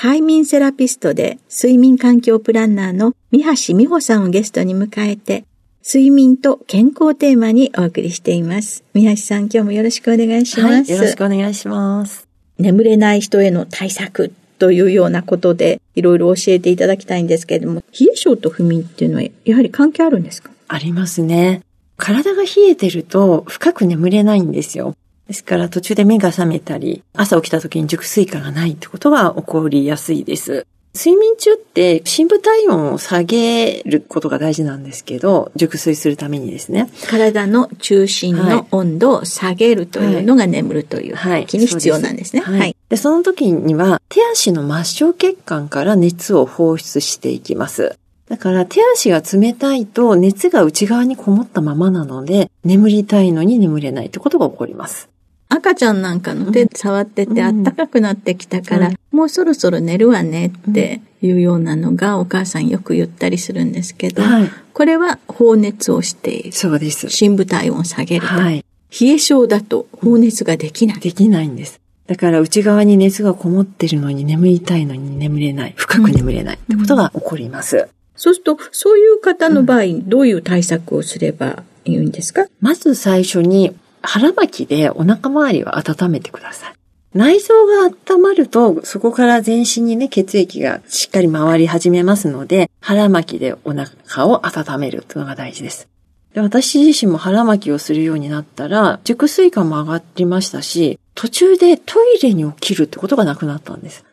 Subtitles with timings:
[0.00, 5.44] 快眠セラピストで睡眠環境プランナーの三橋美穂さんをゲストに迎えて、
[5.84, 8.84] 睡眠と健康テーマにお送りしています。
[8.94, 10.72] 三橋さん、今日もよろしくお願いします。
[10.72, 12.28] はい、よろしくお願いします。
[12.60, 20.52] 眠れない人への対策というようなことで、いろいろ教えていただきたいんですけれども、冷え性と不眠っていうのは、やはり関係あるんですか？
[20.68, 21.62] ありますね。
[21.96, 24.94] 体が冷えてると深く眠れないんですよ。
[25.28, 30.66] ですから途中で目が覚めたり、朝起きた時に熟睡感がないってことが起こりやすいです。
[30.94, 36.90] 睡眠中って深部体温を下げることが大事なんですけど、熟睡するためにですね。
[37.08, 41.16] 体の中心の温度を下げるというのが眠るという
[41.46, 42.40] 気に必要なんですね。
[42.40, 42.60] はい。
[42.60, 47.96] はい、でその時には手足の末梢血管から熱を放出していきます。
[48.28, 55.08] だから手足が冷たいと熱が内側にこもったままなので、眠りたいのに眠れないってことが起こります。
[55.50, 66.52] 赤ちゃんなんかの手触っててあったかくなってきたから、もうそろそろ寝るわねっていうようなのがお母さんよく言ったりするんですけど、はい、これは放熱をしている。
[66.52, 67.08] そうです。
[67.08, 68.34] 深部体温を下げると。
[68.34, 68.64] はい、
[69.00, 71.00] 冷え性だと放熱ができない。
[71.00, 71.80] できないんです。
[72.06, 75.74] だから内側に熱がこもってるのに眠りたいのに眠れない。
[75.76, 77.76] 深く眠れないってことが起こります。
[77.76, 82.46] うんうん、そうすると、そういう方の場合、どういう対策をすればいいんですか？
[82.60, 86.72] まず最初に腹巻きでお腹周りを温めてください。
[87.14, 95.88] 内臓が温まると、そこから全身にね、血液がしっかり回り始めますので、腹巻きでお腹を温めるというのが大事です。
[96.34, 104.04] で私自身も腹巻きをするようになったら、熟睡感も上がりましたし、途中でトイレに起きるってことがなくなったんです。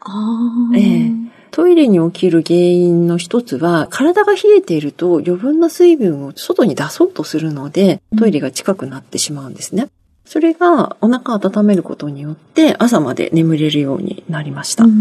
[0.75, 1.11] ええ
[1.55, 9.87] トイレに起きる原因の一つは、体が冷えていると余分な水分を外に出そうとするので、トイレが近くなってしまうんですね。
[10.25, 14.83] それがお腹を温めることによって朝まで眠れるようになりました。
[14.83, 14.93] うん、う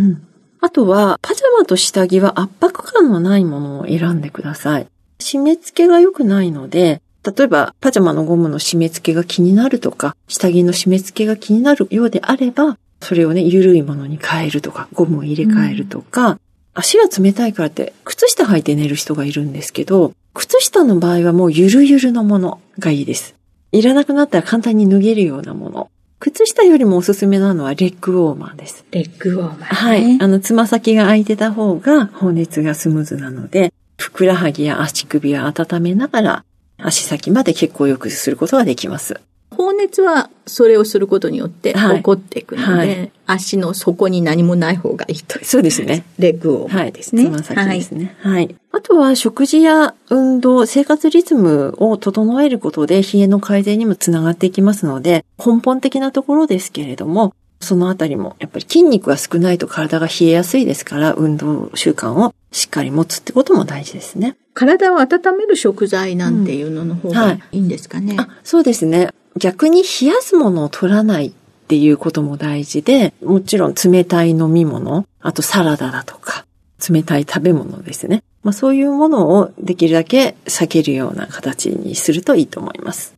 [0.00, 0.22] ん、
[0.60, 4.88] あとは、パジャマと下着は圧迫感のないものを選んでください。
[5.20, 16.40] 締め付けが良くないので、例えば、パジャマのゴムの締め付けが気になるとか、下着の締め付けが気になるようであれば、それをね、緩いものに変えるとか、ゴムを入れ替えるとか、うん、
[16.74, 23.34] 足が冷たいからって、靴下履いて寝る人がいるんですけど、靴下の場合はもうゆるゆるのものがいいです。
[23.72, 25.90] いらなくなったら簡単に脱げるようなもの。
[26.18, 28.84] 靴下よりもおすすめなのはレッグウォーマーです。
[28.90, 30.18] レッグウォーマー、ね、はい。
[30.20, 36.44] あの、つま先が空いてた方が放熱がスムーズなので、ふくらはぎや足首を温めながら、
[36.76, 39.20] 足先まで血行を良くすることができます。
[39.60, 46.02] 放熱はそれをすることによって起こっていくので、はいはい、足の底に何もない方がいいとそうですね。
[46.18, 47.26] レッグを、はい、ですね。
[47.26, 48.32] つま先ですね、はい。
[48.32, 48.56] はい。
[48.72, 64.36] あとは食事や運動、生活リズムを整えることで冷えの改善にもつながっていきますので、根本的なところですけれども、そのあたりも、やっぱり筋肉が少ないと体が冷えやすいですから、運動習慣をしっかり持つってことも大事ですね。
[64.54, 69.10] 体を温める食材なんていうのの方がいいんですかね、うんはい、あそうですね。
[69.36, 71.32] 逆に冷やすものを取らないっ
[71.68, 76.44] ていうことも大事で、もちろん冷たい飲み物、あとサラダだとか、
[76.88, 78.22] 冷たい食べ物ですね。
[78.42, 83.14] まあそういうものをできるだけ避けるような形にするといいと思います。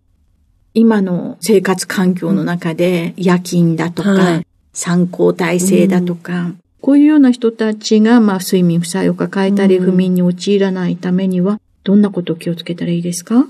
[0.74, 13.46] 今の生活環境の中で夜勤だとか、はい、参考体制だとか、うん、こういうような人たちが、まあ睡眠負債を抱えたり、不眠に陥らないためには、どんなことを気をつけたらいいですか？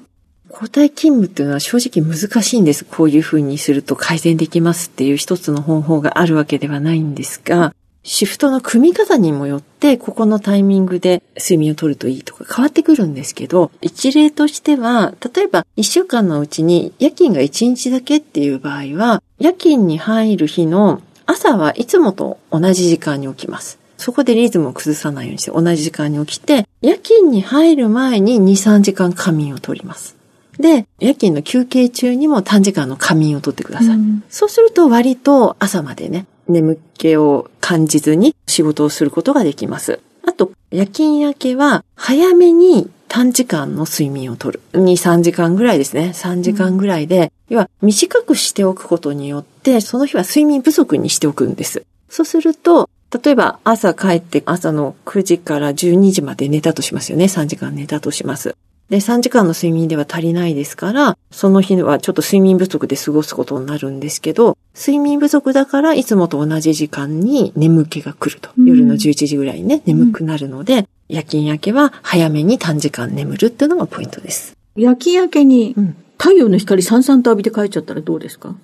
[0.52, 2.84] 交代勤務っていうのは正直難しいんです。
[2.84, 23.78] こういう風にすると改善できますっていう一つの方法があるわけではないんですが、シフトの組み方にもよって、ここのタイミングで睡眠をとるといいとか変わってくるんですけど、一例としては、例えば一週間のうちに夜勤が一日だけっていう場合は、夜勤に入る日の朝はいつもと同じ時間に起きます。
[23.96, 30.21] そこでリズムを崩さないようにして同じ時間に起きて、夜勤に入る前に2、3時間仮眠をとります。
[30.62, 33.96] で、夜勤の休憩中にも短時間の仮眠をとってください。
[33.96, 40.00] うん、そうすると割と朝までね、眠気を感じずに仕事をすることができます。
[40.26, 44.62] あと、夜勤明けは早めに短時間の睡眠をとる。
[44.72, 46.12] 2、3時間ぐらいですね。
[46.14, 51.84] 3時間ぐらいで、うん、要は短くしておくことによって、その日は睡眠不足にしておくんです。
[52.08, 52.88] そうすると、
[53.22, 57.24] 例えば朝帰って朝の9時から12時まで寝たとしますよね。
[57.26, 58.56] 3時間寝たとします。
[58.92, 68.50] で、3時間の睡眠では足りないですから、その日はちょっと睡眠不足で過ごすことになるんですけど、睡眠不足だからいつもと同じ時間に眠気が来ると。
[68.58, 74.58] うん、夜の11時ぐらいにね、眠くなるので、うん、夜勤明けは早めに短時間眠るっていうのがポイントです。
[74.76, 75.74] 夜勤明けに
[76.18, 78.54] 太陽の光さんさんと浴びて帰っちゃったらどうですか？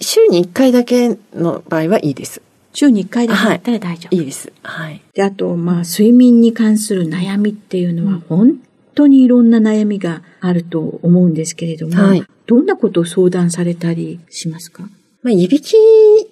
[0.00, 2.42] 週に1回だけの場合はいいです。
[2.72, 3.48] 週に1回だけ？
[3.50, 4.52] だったら大丈夫、はい、いいです。
[4.64, 5.00] はい。
[5.14, 8.58] で、あと、まあ、睡眠に関する悩みっていうのは、本
[8.94, 14.84] 当にいろんな悩みがあると思うんですけれども、はい、どんなことを相談されたりしますか？
[15.22, 15.74] まあ、いびき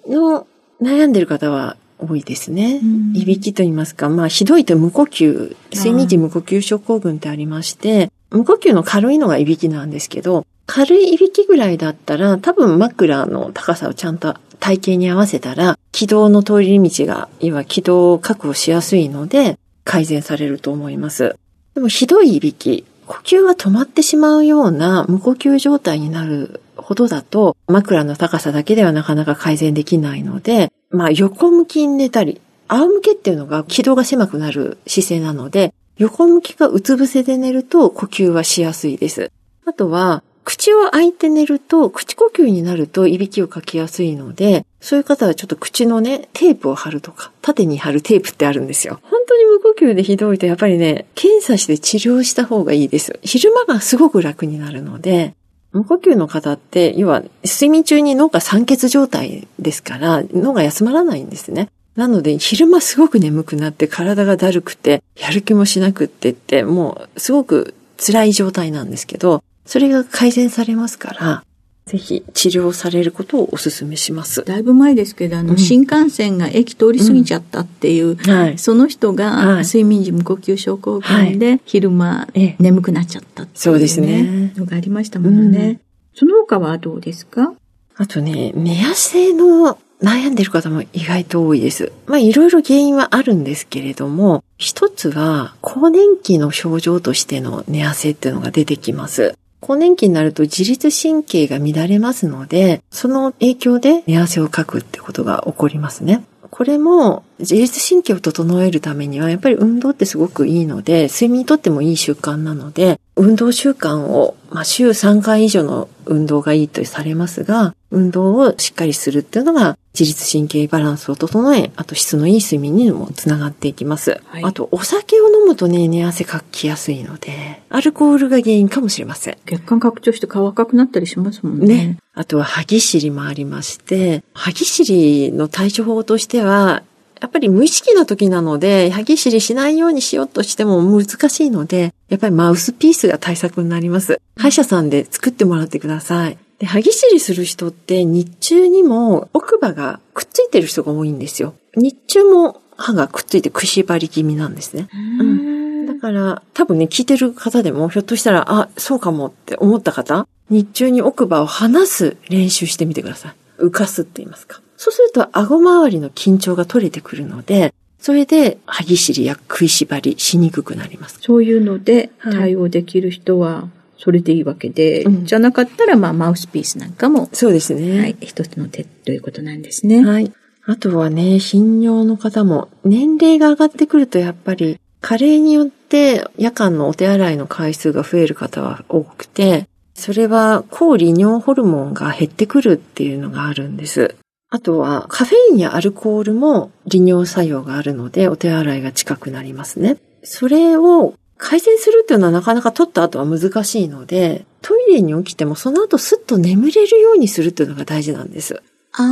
[0.07, 0.47] の
[0.81, 2.79] 悩んでる方は多いですね。
[3.13, 21.35] いびきと言いますか、まあ、ひどいと無呼吸、睡眠時無呼吸症候群ってありまして、無呼吸の軽いのがいびきなんですけど、軽いいびきぐらいだったら、多分枕の高さをちゃんと体型に合わせたら、軌道の通り道が、いわ軌道を確保しやすいので、改善されると思います。
[21.73, 39.31] でもひどいいびき、呼吸が止まってしまうような無呼吸状態になるほどだと、枕の高さだけではなかなか改善できないので、まあ横向きに寝たり、仰向けっていうのが軌道が狭くなる姿勢なので、横向きかうつ伏せで寝ると呼吸はしやすいです。
[39.65, 48.99] あとは、口を開いて寝ると、口呼吸になるといびきをかきやすいので、そういう方はちょっと口のね、テープを貼るとか、縦に貼るテープってあるんですよ。
[49.03, 53.19] 本に無呼吸でひどいと、やっぱりね、検査して治療した方がいいです。
[53.23, 55.33] 昼間がすごく楽になるので、
[55.71, 61.69] 無呼吸の方って、要は睡眠中に脳が酸欠状態ですから、脳が休まらないんですね。
[61.95, 71.43] なので、昼間すごく眠くなって体がだるくて、やる気もしなくってって、もうすごく辛い状態なんですけど、それが改善されますから、
[71.89, 74.45] ぜひ治療されることをお勧めします。
[74.45, 82.27] だいぶ前ですけど、あの、うん、新幹線が駅通り過ぎちゃったっていう、うんはい、その人が睡眠時無呼吸症候群で昼間
[82.59, 84.53] 眠くなっちゃったっていう、ね、そうですね。
[84.55, 85.67] のがありましたもんね。
[85.67, 85.79] うん、
[86.13, 87.53] その他はどうですか？
[87.95, 91.91] あとね、寝汗の悩んでる方も意外と多いです。
[92.05, 99.35] まあいろいろ原因はあるんですけれども、一つは更年期の症状としての寝汗っていうのが出てきます。
[99.61, 106.23] 更年期になると自律神経が乱れますので、その影響で寝汗をかくってことが起こりますね。
[106.49, 124.19] これも自律神経を整えるためにはやっぱり運動ってすごくいいので、睡眠にとってもいい習慣なので、運動習慣を、まあ、週3回以上の運動がいいとされますが、運動をしっかりするっていうのが自律神経バランスを整え、あと質のいい睡眠にもつながっていきます。
[124.25, 129.37] はい、あと、お酒を飲むとね、寝汗かきやすいので、アルコールが原因かもしれません。
[129.45, 131.67] 血管拡張して顔赤くなったりしますもんね。
[131.67, 131.97] ね。
[132.13, 136.83] あとは歯ぎしりもありまして、歯ぎしりの対処法としては、
[137.21, 144.19] やっぱり無意識の時なので、歯ぎしりしないようにしようとしても難しいので、やっぱりマウスピースが対策になります。
[144.37, 146.37] 歯医者さんで作ってもらってください。
[146.59, 151.53] で、歯ぎしりする人って日中にも奥歯がくっついてる人が多いんですよ。
[151.75, 154.87] 日中も歯がくっついてくしばり気味なんですね。
[155.19, 155.85] うん。
[155.87, 163.63] だから多分ね、聞いてる方でもひょっとしたら、あ、そうかもって思った方、日中に奥歯を離す練習してみてください。
[163.65, 164.61] 浮かすって言いますか。
[164.81, 171.19] そうすると顎周りの緊張が取れてくるので、それで歯ぎしりや食いしばりしにくくなります。
[171.19, 173.67] そういうので対応できる人は、
[173.97, 177.27] それでいいわけで、うん、じゃなかったら、まあ、マウスピースなんかも。
[177.33, 177.99] そうですね。
[177.99, 178.15] はい。
[178.21, 180.05] 一つの手ということなんですね。
[180.05, 180.31] はい。
[180.65, 194.15] あとはね、頻尿の方も、年齢が上がってくると、やっぱり、加齢によって夜間のお手洗いの回数が増える方は多くて、それは抗利尿ホルモンが減ってくるっていうのがあるんです。
[194.51, 199.97] あとはカフェインやアルコールも利尿作用があるのでお手洗いが近くなりますね。
[200.23, 208.61] それを改善するっていうのはなかなか取った後は難しいので、トイイレに起きてもその後スッと眠れるようにするっていうのが大事なんです。
[208.93, 209.03] あ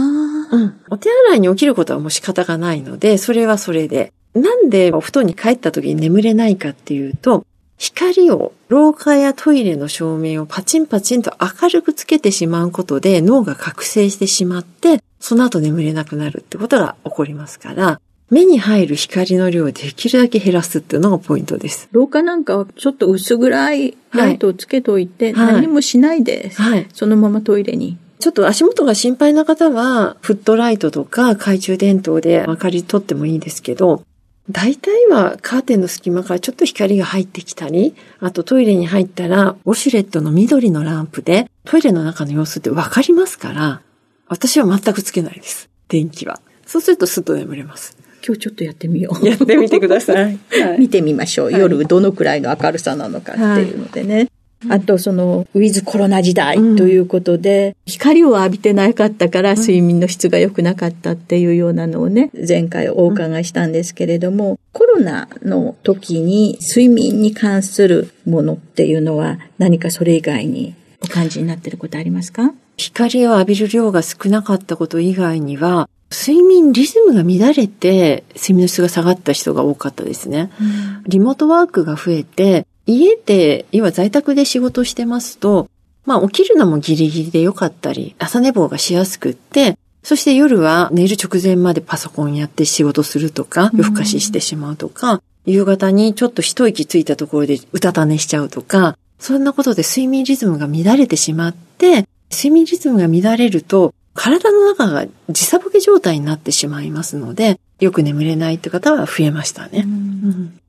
[0.52, 0.56] あ。
[0.56, 0.82] うん。
[0.90, 4.12] お手洗いに起きることはもう仕方がないので、それはそれで。
[4.34, 7.46] なんでお布団に帰った時に眠れないかっていうと、
[7.78, 21.88] 光を廊下やトイレの照明をパチンパチンと明るくつけてしまうことで脳が覚醒してしまって、その後眠れなくなるってことが起こりますから、目に入る光の量をできるだけ減らすっていうのがポイントです。
[21.92, 27.98] 廊下なんかはちょっと薄暗いライトをつけといて、はい、何もしないで、はい、そのままトイレに。
[28.20, 34.04] ちょっと足元が心配な方は、フットライトとか懐中電灯で明かり取ってもいいですけど、
[34.50, 43.82] 大体はカーテンの隙間からちょっと光が入ってきたり、あとトイレに入ったら、ウォシュレットの緑のランプでトイレの中の様子ってわかりますから、
[44.28, 45.70] 私は全くつけないです。
[45.90, 46.40] 電気は。
[46.66, 47.98] そうするとスッと眠れます。
[48.26, 49.26] 今日ちょっとやってみよう。
[49.26, 50.40] やってみてください。
[50.62, 51.52] はい、見てみましょう。
[51.52, 54.16] 夜どのくらいの明るさなのかっていうのでね。
[54.16, 54.32] はい
[54.70, 72.54] あとそのウィズコロナ時代ということで、うん、光を浴びてなかったから睡眠の質が良くなかったっていうようなのをね、前回お伺いしたんですけれども、コロナの時に睡眠に関するものっていうのは何かそれ以外にお感じになってることありますか？
[72.78, 80.52] 光を浴びる量が少なかったこと以外には、睡眠リズムが乱れて睡眠の質が下がった人が多かったですね。
[80.62, 85.70] うん、リモートワークが増えて、家で、今在宅で仕事してますと、
[86.06, 109.86] まあ起きるのもギリギリで良かったり、朝寝坊がしやすくって、そして夜は寝る直前までパソコンやって仕事するとか、夜更かししてしまうとか、夕方にちょっと一息ついたところでうたた寝しちゃうとか、そんなことで睡眠リズムが乱れてしまって、睡眠リズムが乱れると、体の中が時差ボケ状態になってしまいますので、よく眠れないって方は増えましたね。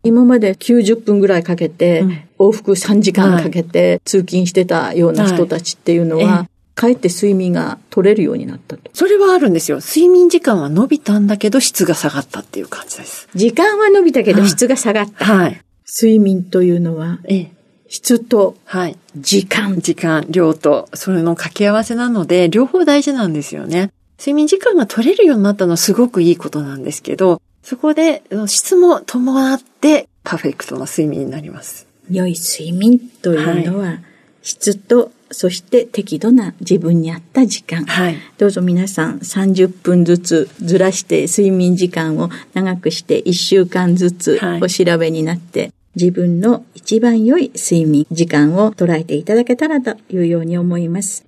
[0.05, 2.05] 今まで90分ぐらいかけて、
[2.39, 8.91] 往復3時間かけて通勤してたような人たちっていうのは、かえって睡眠が取れるようになったと。
[8.95, 9.79] それはあるんですよ。
[9.79, 13.29] 睡眠時間は伸びたんだけど質が下がったっていう感じです。
[13.35, 15.25] 時間は伸びたけど質が下がった。
[15.25, 15.61] はい。
[16.01, 17.53] 睡眠というのは、ええ、
[17.89, 18.97] 質と、はい。
[19.17, 19.81] 時間。
[19.81, 23.91] 時間、量と、それの掛け合わせなので、両方大事なんですよね。
[24.19, 31.87] 睡眠時間が取れるようになったのはすごくいいことなんですけど、そこで質も伴ってパーフェクトな睡眠になります。
[32.11, 33.99] 良い睡眠というのは、
[34.41, 37.85] 質と、そして適度な自分に合った時間。
[37.85, 51.27] はい、どうぞ皆さん30分ずつずらして睡眠時間を長くして1週間ずつお調べになって、自分の一番良い睡眠時間を捉えていただけたらというように思います。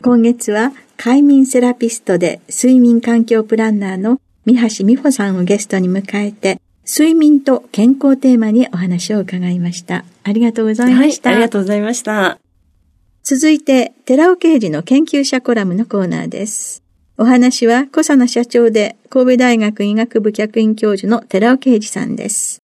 [0.00, 10.04] 今月は快眠セラピストで睡眠環境プランナーの三橋美穂さんをゲストに迎えて、睡眠と健康テーマにお話を伺いました。
[10.24, 11.30] ありがとうございました。
[11.30, 12.38] はい、ありがとうございました。
[13.22, 16.82] 続いて、寺尾刑事の研究者コラムのコーナーです。
[17.16, 22.58] お話は、小佐奈社長で神戸大学医学部客員教授の寺尾啓二さんです。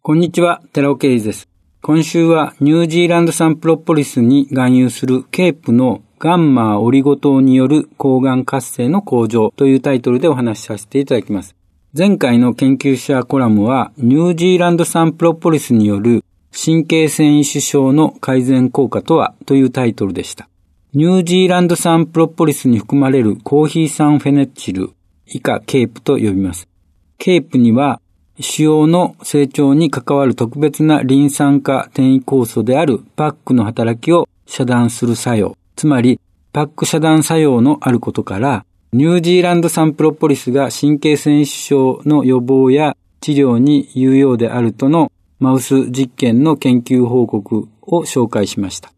[0.00, 1.46] こんにちは、寺尾啓二です。
[1.82, 11.56] 今週はニュージーランド産プロポリスに含有するケープのガンマオリゴ糖による抗がん活性の向上というタイトルでお話しさせていただきます。
[11.98, 20.48] 前回の研究者コラムはニュージーランド産プロポリスによる神経繊維腫症の改善効果とはというタイトルでした。
[20.94, 24.90] ニュージーランド産プロポリスに含まれるコーヒー酸フェネチル、
[25.26, 26.68] 以下ケープと呼びます。
[27.18, 28.00] ケープには
[28.38, 36.20] 腫瘍の成長に関わる特別なリン酸化転移酵素であるパックの働きを遮断する作用、つまり
[36.52, 48.92] パック遮断作用のあることから、ニュージーランド産プロポリスが神経繊維症の予防や治療に有用であるとのマウス実験の研究報告を紹介しました。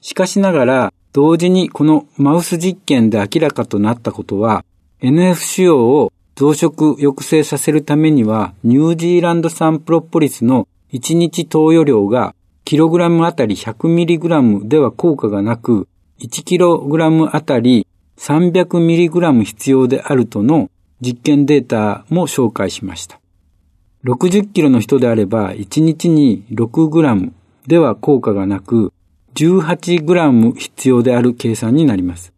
[0.00, 4.64] しかしながら、同時にこのマウス実験で明らかとなったことは、
[5.00, 15.88] NF 腫瘍を増殖抑制させるためには、ニュージーランド産プロポリスの1日投与量がキログラムあたり100ミリグラムでは効果がなく、
[16.20, 17.86] 1キログラムあたり
[18.18, 20.70] 300ミリグラム必要であるとの
[21.00, 23.20] 実験データも紹介しました。
[24.04, 27.32] 60キロの人であれば1日に6グラム
[27.66, 28.92] では効果がなく
[29.34, 32.32] 18グラム必要である計算になります。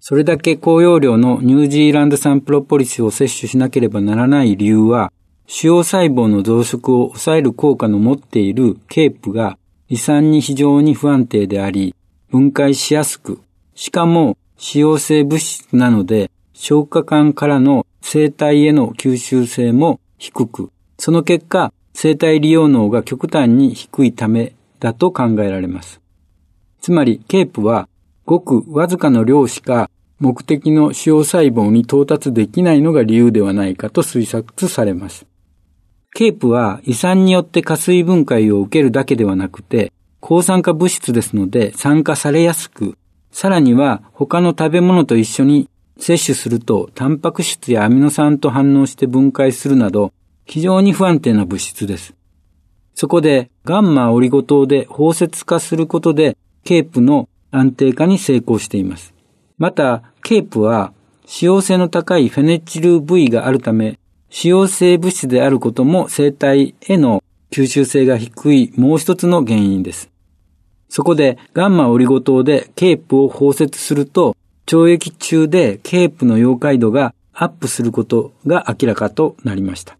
[0.00, 5.10] それだけ高容量のニュージーランド産プロポリスを摂取しなければならない理由は、
[5.46, 9.56] 腫瘍細胞の増殖を抑える効果の持っているケープが
[9.88, 11.94] 胃酸に非常に不安定であり、
[12.34, 13.40] 分解しやすく、
[13.76, 26.00] しかも使用性物質なので消化管からの生体への吸収性も低く、その結果、生体利用能が極端に低いためだと考えられます。
[26.80, 27.88] つまり、ケープは
[28.26, 29.88] ごくわずかの量しか
[30.18, 35.24] 目的の腫瘍細胞に到達できないのが理由ではないかと推察されます。
[36.12, 39.92] ケープは胃酸によって加水分解を受けるだけではなくて、
[40.26, 42.96] 抗酸化物質ですので酸化されやすく、
[43.30, 50.14] さらには他の食べ物と一緒に摂取するとタンパク質やアミノ酸と反応して分解するなど
[50.46, 52.14] 非常に不安定な物質です。
[52.94, 59.12] そこでガンマオリゴ糖で包摂化することでケープの安定化に成功しています。
[59.58, 60.94] また、ケープは
[61.26, 63.98] 使用性の高いフェネチル V があるため、
[64.30, 70.13] 使用性物質であることも生体への吸収性が低いもう一つの原因です。
[70.96, 74.36] そこでガンマオリゴ糖でケープを包摂すると、
[74.72, 79.98] 腸液中でケープの溶解度がアップすることが明らかとなりました。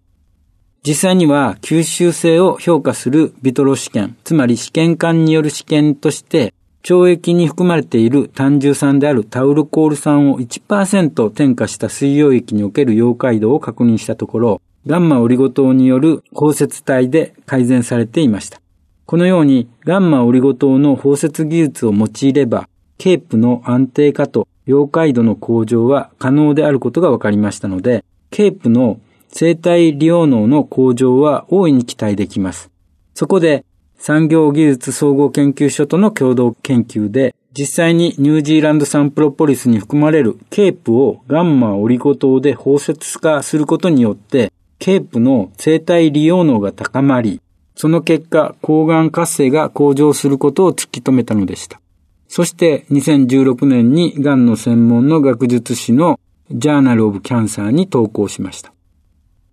[0.87, 6.55] 実際には吸収性を評価するビトロ試験、つまり試験管による試験として
[6.89, 18.61] 腸液に含まれている単重酸であるタウルコール酸を1%添加した水溶液における溶解度を確認したところ、ガンマオリゴ糖による包摂体で改善されていました。
[19.07, 32.71] このようにガンマオリゴ糖の包摂技術を用いれば、ケープの安定化と溶解度の向上は可能であることが分かりましたので、ケープの生体利用能の向上は大いに期待できます。
[33.15, 33.65] そこで
[33.99, 47.41] 産業技術総合研究所との共同研究で、実際にニュージーランド産プロポリスに含まれるケープをガンマオリゴ糖で包摂化することによって、ケープの生体利用能が高まり、
[47.75, 51.81] その結果、抗がん活性が向上することを突き止めたのでした。
[52.29, 56.19] そして2016年にがんの専門の学術誌の
[56.51, 58.73] ジャーナルオブキャンサーに投稿しました。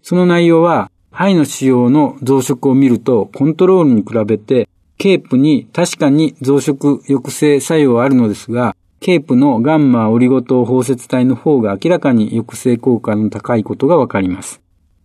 [0.02, 14.62] その内容は肺の腫瘍の増殖を見ると、コントロールに比べて、ケープに確かに増殖抑制作用はあるのですが、ケープのガンマオリゴ糖包摂体の方が明らかに抑制効果の高いことがわかります。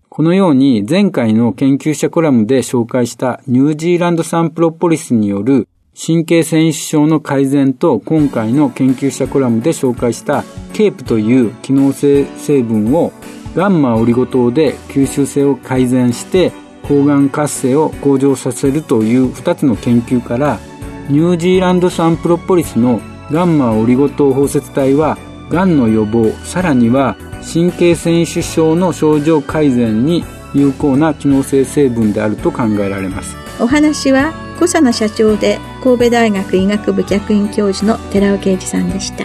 [0.09, 13.13] このように前回の研究者コラムで紹介したニュージーランド産プロポリスによる神経繊維症の改善と今回の研究者コラムで紹介したケープという機能性成分を
[13.55, 16.53] ガンマオリゴ糖で吸収性を改善して
[16.87, 20.61] 抗がん活性を向上させるという2つの研究から
[21.09, 25.19] ニュージーランド産プロポリスのガンマオリゴ糖包摂体は
[25.51, 27.17] がんの予防さらには
[27.53, 33.37] 神経繊維腫症の症状改善に有効な機能性成分であると考えられます。
[33.61, 39.25] お話は小佐奈社長で神戸大学医学部客員教授の寺尾啓二さんでした。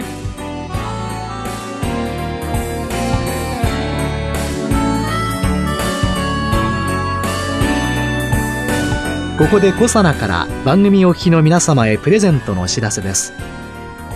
[9.38, 13.32] ここでコサナから番組お聞きの皆様へプレゼントのお知らせです。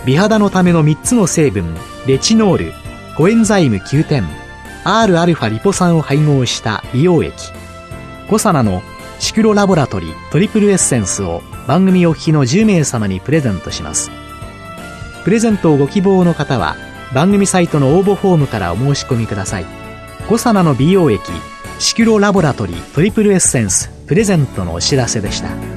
[0.05, 1.75] 美肌のための3つの成分
[2.07, 2.86] レチノール
[3.17, 4.27] コエンザイム9点
[4.85, 7.33] Rα リポ酸を配合した美容液。
[8.29, 8.83] コサナの
[9.17, 14.11] シクロラボラトリトリプルエッセンスを番組お聞きの10名様にプレゼントします。
[15.23, 16.75] プレゼントをご希望の方は
[17.11, 19.65] 番組サイトの応募フォームからお申し込みください。
[20.29, 21.23] コサナの美容液
[21.79, 25.76] シクロラボラトリトリプルエッセンスプレゼントのお知らせでした。